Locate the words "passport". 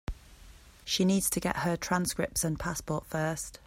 2.59-3.05